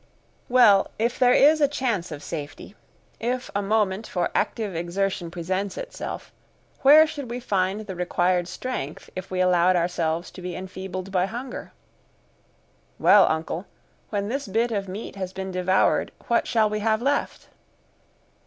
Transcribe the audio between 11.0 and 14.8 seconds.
by hunger?" "Well, uncle, when this bit